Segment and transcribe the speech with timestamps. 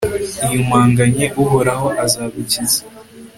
[0.45, 2.79] iyumanganye, uhoraho azagukiza